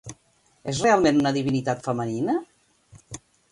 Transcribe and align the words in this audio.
És 0.73 0.79
realment 0.85 1.19
una 1.25 1.35
divinitat 1.37 1.85
femenina? 1.91 2.37